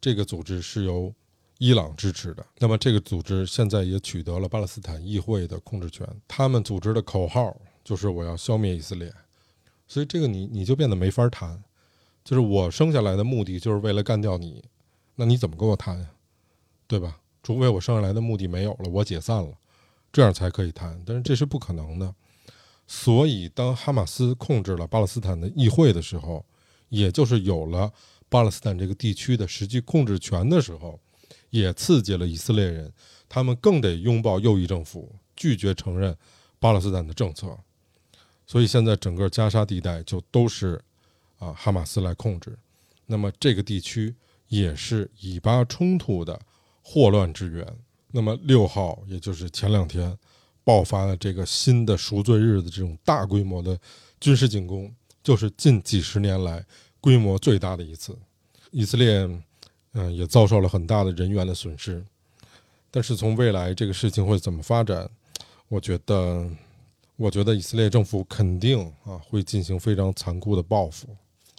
[0.00, 1.12] 这个组织是由
[1.58, 2.44] 伊朗支持的。
[2.58, 6.06] 那么这个组织现在也取得了巴勒斯坦议会的控制权。
[6.28, 9.12] 他们组织的口号就是“我要消灭以色列”。
[9.88, 11.62] 所以这个你你就变得没法谈。
[12.22, 14.64] 就是我生下来的目的就是为了干掉你，
[15.14, 16.10] 那你怎么跟我谈呀？
[16.86, 17.20] 对吧？
[17.42, 19.52] 除非我生下来的目的没有了，我解散了，
[20.10, 21.02] 这样才可以谈。
[21.04, 22.14] 但是这是不可能的。
[22.86, 26.44] 所以，当哈马斯控制了巴勒斯坦的议会的时候，
[26.90, 27.92] 也就是有了
[28.28, 31.00] 巴勒斯坦这个地区的实际控制权的时候，
[31.50, 32.92] 也刺激了以色列人，
[33.28, 36.16] 他们更得拥抱右翼政府，拒绝承认
[36.58, 37.58] 巴勒斯坦的政策。
[38.46, 40.78] 所以，现在整个加沙地带就都是
[41.38, 42.58] 啊哈马斯来控制。
[43.06, 44.14] 那么这个地区
[44.48, 46.38] 也是以巴冲突的
[46.82, 47.66] 祸乱之源。
[48.12, 50.16] 那么六号，也就是前两天
[50.64, 53.78] 爆发了这个新的赎罪日的这种大规模的
[54.18, 56.64] 军事进攻，就是近几十年来
[57.00, 58.16] 规模最大的一次。
[58.70, 59.28] 以色列，
[59.92, 62.04] 嗯，也遭受了很大的人员的损失。
[62.90, 65.08] 但是从未来这个事情会怎么发展，
[65.68, 66.48] 我觉得，
[67.16, 71.08] 我觉得以色列政府肯定啊会进行非常残酷的报复。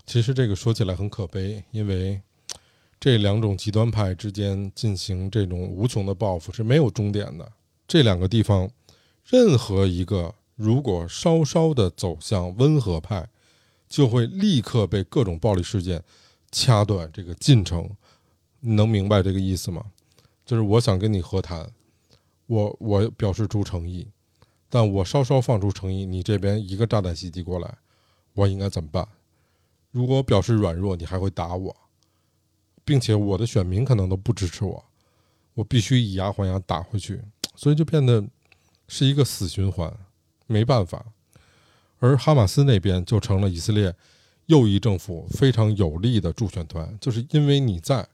[0.06, 2.22] 其实这个说起来很可悲，因为
[3.00, 7.52] 这两种极端派之间进行这种无穷的报复是没有终点的。
[7.88, 8.70] 这两个地方，
[9.26, 13.28] 任何一个如果稍稍的走向温和派，
[13.90, 16.04] 就会立刻被各种暴力事件
[16.52, 17.90] 掐断这个进程。
[18.60, 19.86] 你能明白这个意思吗？
[20.46, 21.72] 就是我想跟你和谈，
[22.46, 24.08] 我我表示出诚意，
[24.70, 27.78] 但我稍稍放出诚意，你这边一个炸弹袭击过来，
[28.34, 29.08] 我应该怎么办？
[29.92, 31.76] 如果我表示软弱，你还会打我，
[32.84, 34.86] 并且我的选民可能都不支持我，
[35.56, 37.22] 我必须以牙还牙打回去，
[37.56, 38.24] 所以就变得
[38.88, 39.92] 是一个死循环，
[40.48, 41.06] 没办法。
[42.00, 43.94] 而哈马斯那边就成了以色列
[44.46, 48.08] 右翼政府非常有力的助选团，就是因为你在。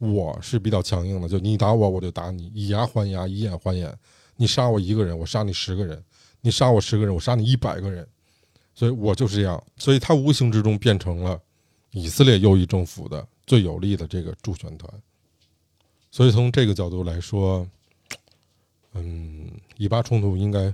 [0.00, 3.92] 我是比较强硬的，就你打我，我就打你，以牙还牙，以眼还眼。
[4.36, 5.98] 你杀我一个人，我杀你十个人；
[6.40, 8.06] 你杀我十个人，我杀你一百个人。
[8.76, 9.60] 所以我就是这样。
[9.76, 11.42] 所以他无形之中变成了
[11.90, 14.88] 以色列右翼政府的最有力的这个助选团。
[16.12, 17.68] 所以从这个角度来说，
[19.02, 20.72] 嗯，以巴冲突应该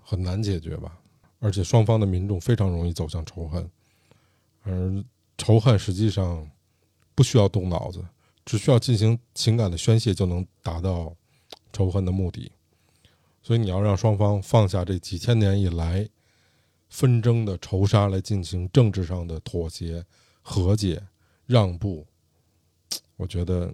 [0.00, 0.98] 很难解决吧？
[1.38, 3.70] 而且双方的民众非常容易走向仇恨，
[4.62, 5.04] 而
[5.38, 6.50] 仇恨实际上。
[7.12, 8.02] 不需要动脑子，
[8.46, 11.14] 只需要进行情感的宣泄，就能达到
[11.70, 12.50] 仇恨的目的。
[13.42, 16.08] 所以你要让双方放下这几千年以来
[16.88, 20.02] 纷争的仇杀，来进行政治上的妥协、
[20.40, 21.02] 和解、
[21.44, 22.06] 让步，
[23.16, 23.70] 我觉得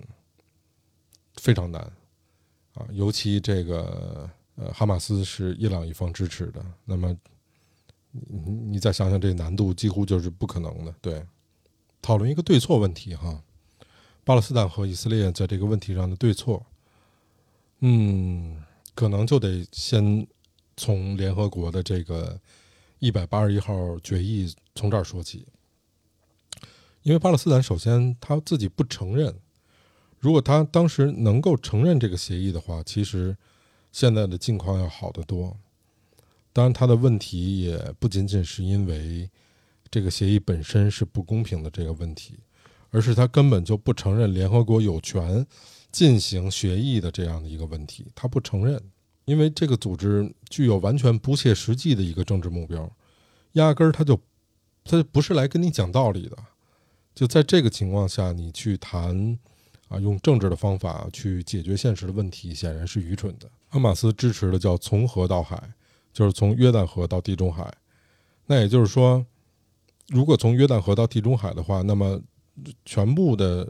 [1.37, 1.93] 非常难
[2.77, 2.87] 啊！
[2.93, 7.17] 尤其这个呃，哈马斯是伊朗一方支持的，那么
[8.13, 11.27] 你你再想想，这难度几乎就是不可能的，对。
[12.03, 13.43] 讨论一个对错问题哈，
[14.23, 16.65] 巴勒斯坦和以色列在这个问题上的对错，
[17.81, 18.63] 嗯，
[18.95, 20.25] 可能就得先
[20.77, 22.39] 从联合国的这个
[23.01, 25.49] 一百八十一号决议从这儿说起，
[27.03, 29.35] 因为巴勒斯坦首先他自己不承认，
[30.27, 33.37] 如果他当时能够承认这个协议的话，其实
[33.93, 35.57] 现在的境况要好得多。
[36.53, 39.31] 当然，他的问题也不仅仅是因为。
[39.89, 42.41] 这个协议本身是不公平的这个问题，
[42.91, 45.47] 而是他根本就不承认联合国有权
[45.93, 48.83] 进行协议的这样的一个问题，他不承认，
[49.27, 52.91] 因为这个组织具有完全不切实际的一个政治目标，
[53.53, 54.21] 压根儿他就
[54.85, 56.37] 他不是来跟你讲道理的，
[57.15, 59.39] 就在这个情况下，你去谈
[59.89, 63.49] 啊用政治的方法去解决现实的问题，显然是愚蠢的。
[63.69, 65.73] 哈马斯支持的叫从河到海，
[66.13, 67.73] 就是从约旦河到地中海，
[68.47, 69.25] 那也就是说。
[70.11, 72.23] 如果从约旦河到地中海的话，那么
[72.85, 73.69] 全部的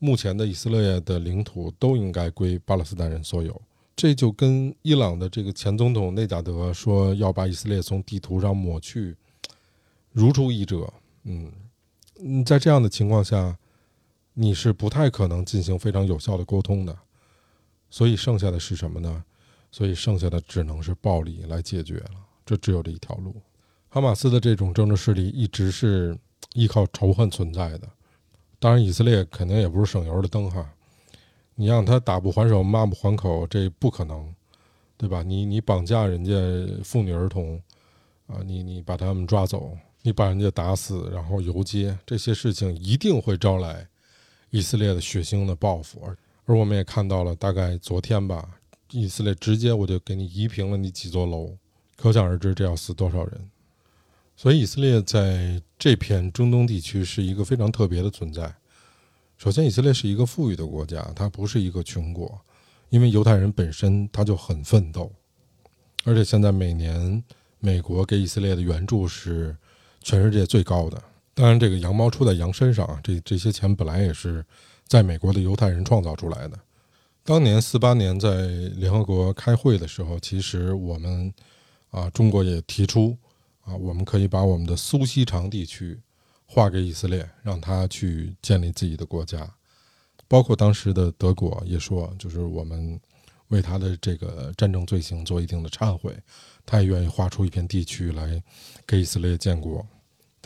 [0.00, 3.62] 目前的以色列的领土都应该归巴勒斯坦人所有。
[3.94, 9.16] 这就跟伊朗的这个前总统内贾德说要把以色列从地图上抹去
[10.10, 10.92] 如出一辙。
[11.22, 11.52] 嗯，
[12.18, 13.56] 嗯，在这样的情况下，
[14.34, 16.94] 你是不太可能进行非常有效的沟通的。
[17.88, 19.24] 所以剩下的是什么呢？
[19.70, 22.10] 所以剩下的只能是暴力来解决了。
[22.44, 23.34] 这只有这一条路。
[23.88, 26.18] 哈马斯的这种政治势力一直是
[26.52, 27.88] 依靠仇恨存在的，
[28.58, 30.68] 当然以色列肯定也不是省油的灯哈。
[31.54, 34.34] 你让他打不还手，骂不还口，这不可能，
[34.96, 35.22] 对吧？
[35.22, 36.32] 你你绑架人家
[36.82, 37.62] 妇女儿童，
[38.26, 43.88] 啊，你你把他们抓走，你把人家打死，然后游街，这些事情一定会招来
[44.54, 46.00] 以色列的血腥的报复。
[46.04, 48.48] 而而我们也看到了，大概昨天吧，
[48.92, 51.56] 以色列直接我就给你夷平了你几座楼，
[51.96, 53.50] 可想而知这要死多少人。
[54.36, 58.54] 所以，以色列在这片中东地区是一个非常特别的存在。
[59.36, 62.40] 首先，以色列是一个富裕的国家，它不是一个穷国，
[62.90, 65.10] 因为犹太人本身他就很奋斗，
[66.04, 67.24] 而且现在每年
[67.58, 69.56] 美国给以色列的援助是
[70.00, 71.02] 全世界最高的。
[71.34, 74.44] 当然，这个羊毛出在羊身上啊，这这些钱本来也是
[74.86, 76.58] 在美国的犹太人创造出来的。
[77.24, 81.32] 当年四八年在联合国开会的时候，其实我们
[81.90, 83.16] 啊，中国也提出。
[83.66, 85.98] 啊，我们可以把我们的苏锡常地区
[86.44, 89.50] 划给以色列，让他去建立自己的国家。
[90.28, 93.00] 包括当时的德国也说，就是我们
[93.48, 96.14] 为他的这个战争罪行做一定的忏悔，
[96.66, 98.42] 他也愿意划出一片地区来
[98.86, 99.86] 给以色列建国。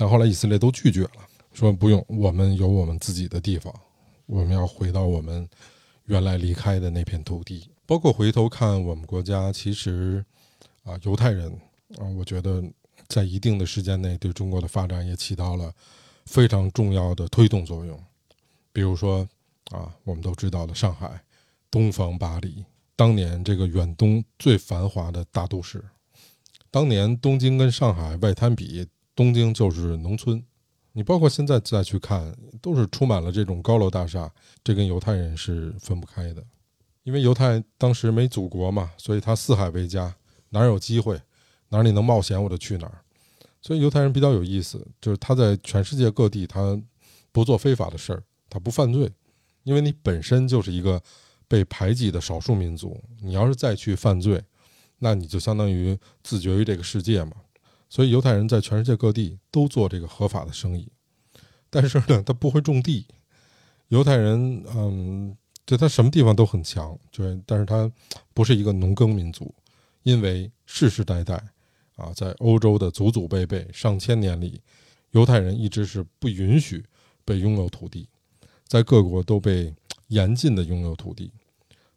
[0.00, 3.74] 但后来以色列都拒绝了，说不用，我们有我们自己的地方，
[4.26, 5.48] 我们要回到我们
[6.04, 7.68] 原来离开的那片土地。
[7.84, 10.24] 包括回头看我们国家，其实
[10.84, 11.50] 啊，犹太人
[11.98, 12.62] 啊，我觉得
[13.08, 15.74] 在一定的时间内对中国的发展也起到了
[16.26, 18.00] 非常重要的推动作用。
[18.72, 19.28] 比如说
[19.72, 21.20] 啊，我们都知道的上海，
[21.72, 25.84] 东方巴黎，当年这个远东最繁华的大都市。
[26.70, 28.86] 当年东京跟上海外滩比，
[29.18, 30.40] 东京就是农村。
[30.92, 36.44] 你包括现在再去看，都是充满了这种高楼大厦，这跟犹太人是分不开的。
[37.02, 40.14] 因为犹太当时没祖国嘛，所以他四海为家，
[40.50, 41.20] 哪有机会，
[41.70, 43.02] 哪里能冒险我就去哪儿。
[43.60, 46.80] 所以犹太人比较有意思，就是他在全世界各地，他
[47.32, 49.10] 不做非法的事儿，他不犯罪，
[49.64, 51.02] 因为你本身就是一个
[51.48, 54.40] 被排挤的少数民族，你要是再去犯罪，
[55.00, 57.32] 那你就相当于自绝于这个世界嘛。
[57.88, 60.88] 所以犹太人在全世界各地都做这个合法的生意，
[61.70, 63.06] 但是呢，他不会种地。
[63.88, 65.36] 犹太人，嗯。
[65.68, 67.92] 对他什么地方都很强，就是，但是他
[68.32, 69.54] 不是一个农耕民族，
[70.02, 71.34] 因为世世代代
[71.94, 74.62] 啊，在欧洲的祖祖辈辈上千年里，
[75.10, 76.82] 犹太人一直是不允许
[77.22, 78.08] 被拥有土地，
[78.66, 79.74] 在各国都被
[80.06, 81.30] 严禁的拥有土地，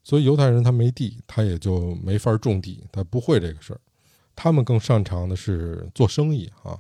[0.04, 3.80] 所以犹太人他没地，他也就没法种地，他不会这个事儿，
[4.44, 6.76] 他们更擅长的是做生意啊，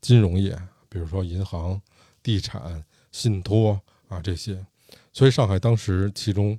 [0.00, 0.50] 金融业，
[0.88, 1.80] 比如说银行、
[2.24, 4.66] 地产、信托啊这些。
[5.12, 6.58] 所以上海当时其中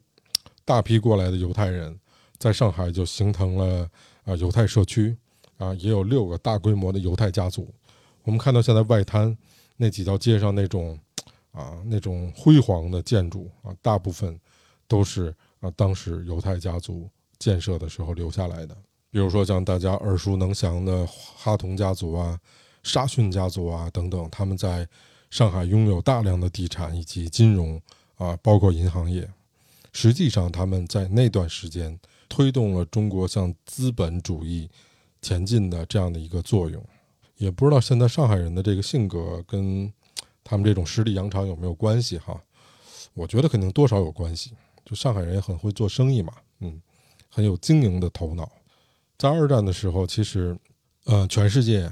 [0.63, 1.99] 大批过来的犹太人，
[2.37, 3.89] 在上海就形成了
[4.23, 5.17] 啊犹太社区
[5.57, 7.69] 啊，也有六个大规模的犹太家族。
[8.23, 9.37] 我们看到现在外滩
[9.75, 10.97] 那几条街上那种
[11.51, 14.39] 啊那种辉煌的建筑啊，大部分
[14.87, 18.73] 都是啊当时犹太家族建设的时候留下来的。
[19.15, 22.37] 比如说像大家耳熟能详的哈同家族啊、
[22.83, 24.85] 沙逊家族啊等等，他们在
[25.29, 27.81] 上海拥有大量的地产以及金融。
[28.17, 29.29] 啊，包括银行业，
[29.93, 31.97] 实际上他们在那段时间
[32.27, 34.69] 推动了中国向资本主义
[35.21, 36.83] 前进的这样的一个作用。
[37.37, 39.89] 也不知道现在上海人的这个性格跟
[40.43, 42.41] 他们这种实力扬长有没有关系哈？
[43.13, 44.51] 我觉得肯定多少有关系。
[44.83, 46.81] 就上海人也很会做生意嘛，嗯，
[47.29, 48.51] 很有经营的头脑。
[49.17, 50.57] 在二战的时候，其实，
[51.05, 51.91] 呃，全世界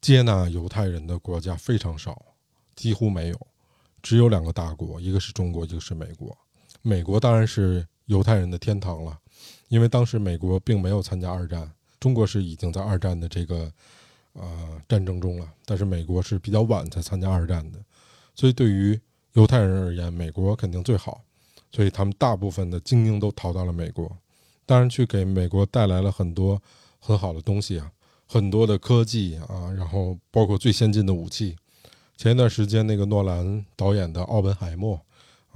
[0.00, 2.20] 接纳犹太人的国家非常少，
[2.74, 3.46] 几乎没有。
[4.02, 6.36] 只有两个大国，一个是中国，一个是美国。
[6.82, 9.18] 美国当然是犹太人的天堂了，
[9.68, 13.72] 因为当时美国并没有参加二战，中国是已经在二战的这个
[14.34, 17.80] 呃战争中了，但是美国是比较晚才参加二战的，
[18.34, 19.00] 所以对于
[19.32, 21.20] 犹太人而言，美国肯定最好，
[21.72, 24.16] 所以他们大部分的精英都逃到了美国，
[24.66, 26.60] 当然去给美国带来了很多
[26.98, 27.90] 很好的东西啊，
[28.26, 31.56] 很多的科技啊，然后包括最先进的武器。
[32.16, 35.00] 前一段时间，那个诺兰导演的《奥本海默》，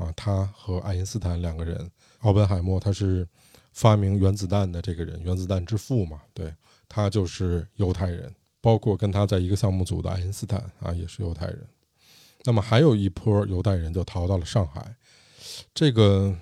[0.03, 3.27] 啊，他和爱因斯坦两个人，奥本海默他是
[3.73, 6.55] 发明原子弹的这个人，原子弹之父嘛，对
[6.89, 11.67] 他就是犹太人，包括跟他在一个项目组的爱因斯坦啊，也是犹太人。
[12.45, 14.95] 那么还有一波犹太人就逃到了上海，
[15.75, 16.37] 这个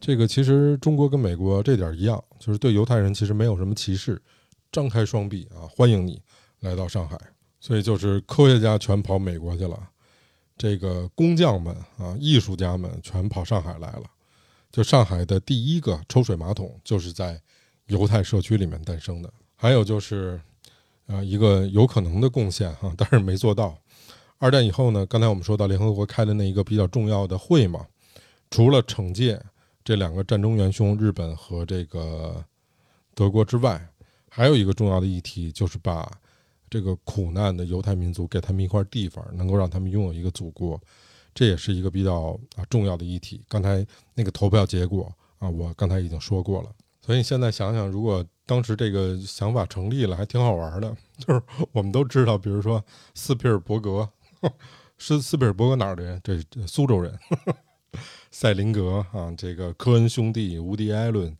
[0.00, 4.20] 这个其实中国跟美国这点一样，就是对犹太人其实没有什么歧视，
[4.72, 6.20] 张开双臂啊，欢迎你
[6.60, 7.20] 来到上海。
[7.60, 9.78] 所以就是科学家全跑美国去了，
[10.56, 14.04] 这个工匠们啊、艺术家们全跑上海来了。
[14.72, 17.38] 就上海的第一个抽水马桶就是在
[17.88, 19.30] 犹太社区里面诞生的。
[19.54, 20.40] 还有就是，
[21.06, 23.76] 啊，一个有可能的贡献哈，但是没做到。
[24.38, 27.84] 二战以后呢，刚才我们说到联合国开的那一个比较重要的会嘛，
[28.48, 29.38] 除了惩戒
[29.90, 32.44] 这两个战争元凶日本和这个
[33.12, 33.84] 德国之外，
[34.28, 36.08] 还有一个重要的议题就是把。
[36.70, 40.80] 这个苦难的犹太民族给他们一块地方，能够让他们拥有一个祖国，
[41.34, 43.44] 这也是一个比较啊重要的议题。
[43.48, 46.70] 刚才那个投票结果啊，我刚才已经说过了。
[47.04, 50.96] 所以现在想想，如果当时这个想法成立了，还挺好玩的。
[51.18, 52.80] 就是我们都知道，比如说
[53.16, 54.08] 斯皮尔伯格，
[54.96, 56.20] 是斯皮尔伯格哪儿的人？
[56.22, 56.38] 这
[56.68, 57.18] 苏州人。
[58.30, 61.36] 塞林格啊，这个科恩兄弟、伍迪·艾伦，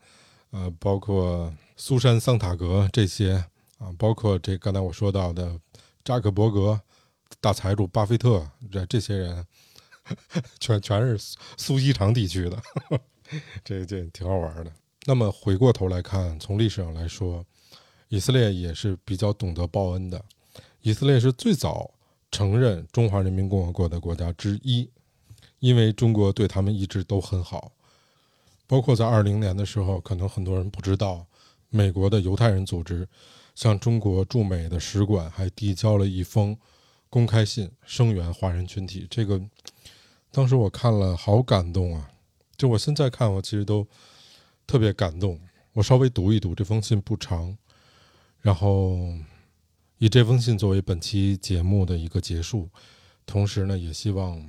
[0.51, 3.44] 呃，包括苏珊·桑塔格这些。
[3.80, 5.59] 啊，包括这刚才我说到的
[6.05, 6.78] 扎克伯格、
[7.40, 9.46] 大财主巴菲特这这些人，
[10.59, 12.62] 全全是苏锡常地区的，
[13.64, 14.70] 这这挺好玩的。
[15.07, 17.42] 那么回过头来看，从历史上来说，
[18.09, 20.22] 以色列也是比较懂得报恩的。
[20.82, 21.90] 以色列是最早
[22.30, 24.86] 承认中华人民共和国的国家之一，
[25.61, 27.73] 因为中国对他们一直都很好。
[28.67, 31.27] 包括在二零年的时候，可能很多人不知道，
[31.69, 33.09] 美国的犹太人组织。
[33.53, 36.57] 向中国驻美的使馆还递交了一封
[37.11, 39.07] 公开信声援华人群体。
[39.11, 39.39] 这个
[40.31, 42.11] 当时我看了，好感动啊！
[42.57, 43.87] 就我现在看，我其实都
[44.67, 45.39] 特别感动。
[45.73, 47.55] 我稍微读一读这封信，不长，
[48.41, 48.99] 然后
[49.99, 52.71] 以这封信作为本期节目的一个结束。
[53.27, 54.43] 同时呢，也希望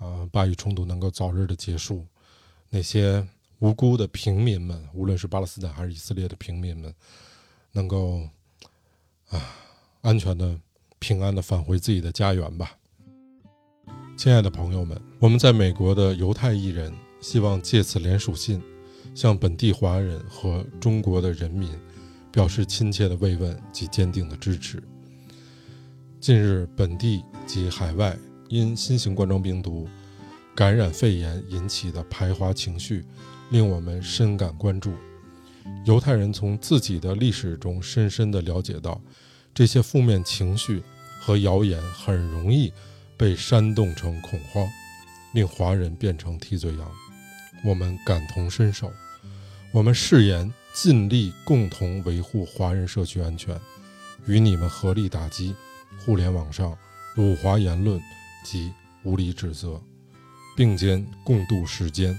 [0.00, 2.04] 啊，巴以冲突能够早日的结束。
[2.68, 3.24] 那些
[3.60, 6.92] 无辜的平民们，无论是巴勒斯坦还是以色列的平民们，
[7.70, 8.28] 能够
[9.28, 9.40] 啊
[10.00, 10.58] 安全的、
[10.98, 12.76] 平安的返回自己的家园吧。
[14.16, 18.60] 亲爱的朋友们，我们在美国的犹太艺人希望借此联署信。
[19.12, 21.68] 向本地华人和中国的人民
[22.30, 24.80] 表示亲切的慰问及坚定的支持。
[26.20, 28.16] 近日，本地及海外
[28.50, 29.88] 因新型冠状病毒
[30.56, 33.04] 感染肺炎引起的排华情绪，
[33.50, 34.92] 令我们深感关注。
[35.84, 39.00] 犹太人从自己的历史中深深地了解到，
[39.54, 40.82] 这些负面情绪
[41.20, 42.72] 和谣言很容易
[43.16, 44.68] 被煽动成恐慌，
[45.32, 46.90] 令华人变成替罪羊。
[47.64, 48.90] 我们感同身受，
[49.70, 53.56] 我们誓言尽力共同维护华人社区安全，
[54.26, 55.54] 与你们合力打击
[56.04, 56.76] 互联网上
[57.14, 58.00] 辱华言论
[58.44, 58.72] 及
[59.02, 59.80] 无理指责，
[60.56, 62.18] 并肩共度时间。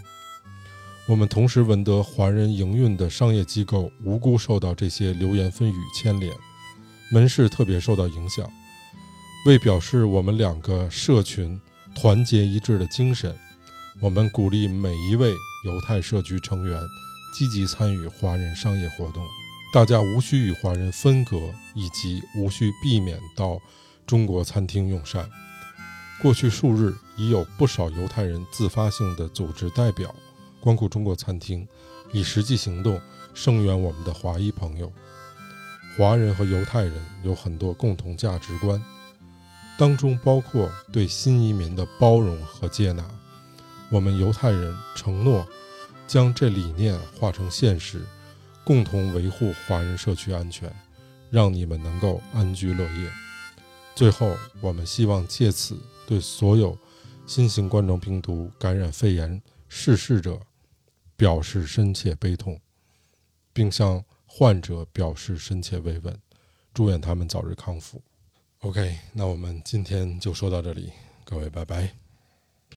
[1.08, 6.34] 我们同时闻得华人营运的商业机构无辜受到这些流言蜚语牵连，
[7.12, 8.50] 门市特别受到影响。
[9.48, 11.60] 为表示我们两个社群
[11.96, 13.36] 团结一致的精神。
[14.00, 15.32] 我们鼓励每一位
[15.66, 16.80] 犹太社区成员
[17.38, 19.24] 积极参与华人商业活动，
[19.74, 21.38] 大家无需与华人分隔，
[21.76, 23.60] 以及无需避免到
[24.06, 25.30] 中国餐厅用膳。
[26.22, 30.14] 过去数日，已有不少犹太人自发性的组织代表
[30.60, 31.68] 光顾中国餐厅，
[32.12, 33.02] 以实际行动
[33.34, 34.92] 声援我们的华裔朋友。
[35.98, 36.94] 华人和犹太人
[37.24, 38.80] 有很多共同价值观，
[39.80, 43.04] 当中包括对新移民的包容和接纳。
[43.90, 45.46] 我们犹太人承诺
[46.08, 48.06] 将这理念化成现实，
[48.64, 50.72] 共同维护华人社区安全，
[51.32, 53.12] 让你们能够安居乐业。
[53.96, 56.78] 最后，我们希望借此对所有
[57.26, 60.40] 新型冠状病毒感染肺炎逝世者
[61.16, 62.60] 表示深切悲痛，
[63.54, 66.20] 并向患者表示深切慰问，
[66.74, 68.02] 祝愿他们早日康复。
[68.60, 70.92] OK，那我们今天就说到这里，
[71.24, 72.01] 各位拜拜。